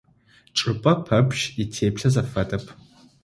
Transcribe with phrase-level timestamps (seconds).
[0.57, 2.65] Чӏыпӏэ пэпчъ итеплъэ зэфэдэп.